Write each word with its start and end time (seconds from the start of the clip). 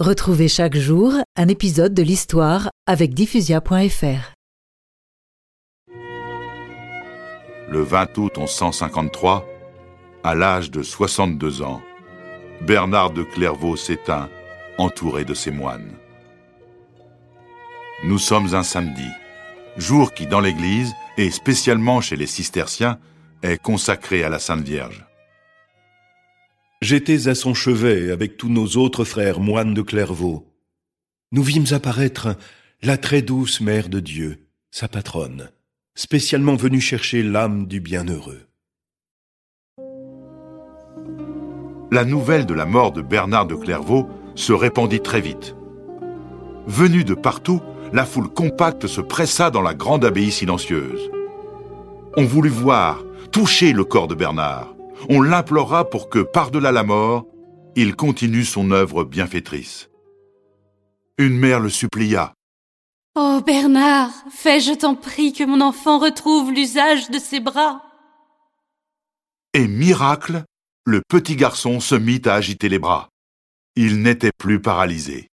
Retrouvez 0.00 0.46
chaque 0.46 0.76
jour 0.76 1.12
un 1.34 1.48
épisode 1.48 1.92
de 1.92 2.04
l'histoire 2.04 2.70
avec 2.86 3.14
diffusia.fr. 3.14 4.32
Le 7.68 7.80
20 7.80 8.16
août 8.18 8.38
1153, 8.38 9.44
à 10.22 10.36
l'âge 10.36 10.70
de 10.70 10.84
62 10.84 11.62
ans, 11.62 11.82
Bernard 12.60 13.10
de 13.10 13.24
Clairvaux 13.24 13.74
s'éteint, 13.74 14.30
entouré 14.78 15.24
de 15.24 15.34
ses 15.34 15.50
moines. 15.50 15.90
Nous 18.04 18.18
sommes 18.18 18.54
un 18.54 18.62
samedi, 18.62 19.10
jour 19.76 20.14
qui 20.14 20.28
dans 20.28 20.40
l'Église, 20.40 20.94
et 21.16 21.32
spécialement 21.32 22.00
chez 22.00 22.14
les 22.14 22.28
cisterciens, 22.28 23.00
est 23.42 23.60
consacré 23.60 24.22
à 24.22 24.28
la 24.28 24.38
Sainte 24.38 24.62
Vierge. 24.62 25.07
J'étais 26.90 27.28
à 27.28 27.34
son 27.34 27.52
chevet 27.52 28.10
avec 28.10 28.38
tous 28.38 28.48
nos 28.48 28.78
autres 28.78 29.04
frères 29.04 29.40
moines 29.40 29.74
de 29.74 29.82
Clairvaux. 29.82 30.46
Nous 31.32 31.42
vîmes 31.42 31.66
apparaître 31.72 32.34
la 32.80 32.96
très 32.96 33.20
douce 33.20 33.60
Mère 33.60 33.90
de 33.90 34.00
Dieu, 34.00 34.46
sa 34.70 34.88
patronne, 34.88 35.50
spécialement 35.94 36.56
venue 36.56 36.80
chercher 36.80 37.22
l'âme 37.22 37.66
du 37.66 37.80
bienheureux. 37.80 38.40
La 41.92 42.06
nouvelle 42.06 42.46
de 42.46 42.54
la 42.54 42.64
mort 42.64 42.92
de 42.92 43.02
Bernard 43.02 43.46
de 43.46 43.54
Clairvaux 43.54 44.08
se 44.34 44.54
répandit 44.54 45.00
très 45.00 45.20
vite. 45.20 45.54
Venue 46.66 47.04
de 47.04 47.12
partout, 47.12 47.60
la 47.92 48.06
foule 48.06 48.30
compacte 48.30 48.86
se 48.86 49.02
pressa 49.02 49.50
dans 49.50 49.60
la 49.60 49.74
grande 49.74 50.06
abbaye 50.06 50.30
silencieuse. 50.30 51.10
On 52.16 52.24
voulut 52.24 52.48
voir, 52.48 53.04
toucher 53.30 53.74
le 53.74 53.84
corps 53.84 54.08
de 54.08 54.14
Bernard 54.14 54.77
on 55.08 55.20
l'implora 55.20 55.88
pour 55.88 56.08
que, 56.08 56.20
par-delà 56.20 56.72
la 56.72 56.82
mort, 56.82 57.26
il 57.76 57.94
continue 57.96 58.44
son 58.44 58.70
œuvre 58.70 59.04
bienfaitrice. 59.04 59.88
Une 61.18 61.36
mère 61.36 61.60
le 61.60 61.70
supplia. 61.70 62.34
Oh 63.14 63.40
Bernard, 63.44 64.12
fais, 64.30 64.60
je 64.60 64.72
t'en 64.72 64.94
prie, 64.94 65.32
que 65.32 65.44
mon 65.44 65.60
enfant 65.60 65.98
retrouve 65.98 66.52
l'usage 66.52 67.10
de 67.10 67.18
ses 67.18 67.40
bras? 67.40 67.82
Et 69.54 69.66
miracle, 69.66 70.44
le 70.84 71.02
petit 71.08 71.36
garçon 71.36 71.80
se 71.80 71.94
mit 71.94 72.22
à 72.26 72.34
agiter 72.34 72.68
les 72.68 72.78
bras. 72.78 73.08
Il 73.76 74.02
n'était 74.02 74.32
plus 74.36 74.60
paralysé. 74.60 75.28